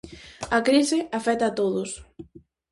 A 0.57 0.59
crise 0.67 0.97
afecta 1.19 1.45
a 1.49 1.55
todos. 1.59 1.89